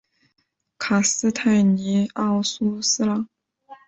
[0.79, 3.29] 卡斯泰尼奥苏斯朗。